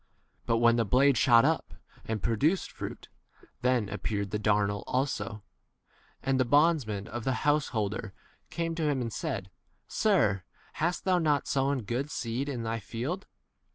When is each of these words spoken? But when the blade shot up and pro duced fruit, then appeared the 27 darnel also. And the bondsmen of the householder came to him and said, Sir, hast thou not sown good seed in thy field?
But 0.47 0.57
when 0.57 0.77
the 0.77 0.83
blade 0.83 1.15
shot 1.15 1.45
up 1.45 1.75
and 2.05 2.23
pro 2.23 2.35
duced 2.35 2.71
fruit, 2.71 3.07
then 3.61 3.87
appeared 3.87 4.31
the 4.31 4.39
27 4.39 4.43
darnel 4.43 4.83
also. 4.87 5.43
And 6.23 6.39
the 6.39 6.43
bondsmen 6.43 7.05
of 7.07 7.23
the 7.23 7.45
householder 7.45 8.11
came 8.49 8.73
to 8.73 8.89
him 8.89 8.99
and 8.99 9.13
said, 9.13 9.51
Sir, 9.87 10.41
hast 10.73 11.05
thou 11.05 11.19
not 11.19 11.47
sown 11.47 11.83
good 11.83 12.09
seed 12.09 12.49
in 12.49 12.63
thy 12.63 12.79
field? 12.79 13.27